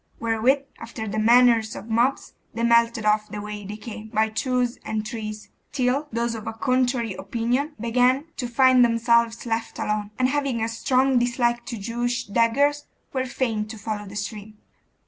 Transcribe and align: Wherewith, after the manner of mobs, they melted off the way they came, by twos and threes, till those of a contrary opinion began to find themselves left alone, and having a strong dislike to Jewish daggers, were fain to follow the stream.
Wherewith, 0.19 0.63
after 0.79 1.07
the 1.07 1.19
manner 1.19 1.61
of 1.75 1.87
mobs, 1.87 2.33
they 2.55 2.63
melted 2.63 3.05
off 3.05 3.29
the 3.29 3.39
way 3.39 3.63
they 3.63 3.77
came, 3.77 4.07
by 4.07 4.29
twos 4.29 4.77
and 4.83 5.07
threes, 5.07 5.49
till 5.71 6.07
those 6.11 6.33
of 6.33 6.47
a 6.47 6.53
contrary 6.53 7.13
opinion 7.13 7.73
began 7.79 8.25
to 8.37 8.47
find 8.47 8.83
themselves 8.83 9.45
left 9.45 9.77
alone, 9.77 10.09
and 10.17 10.27
having 10.29 10.59
a 10.63 10.67
strong 10.69 11.19
dislike 11.19 11.67
to 11.67 11.77
Jewish 11.77 12.25
daggers, 12.25 12.85
were 13.13 13.25
fain 13.27 13.67
to 13.67 13.77
follow 13.77 14.07
the 14.07 14.15
stream. 14.15 14.57